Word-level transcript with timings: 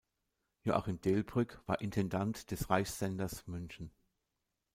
Joachim 0.63 0.99
Delbrück 0.99 1.61
war 1.67 1.79
Intendant 1.79 2.49
des 2.49 2.71
Reichssenders 2.71 3.45
München. 3.45 3.91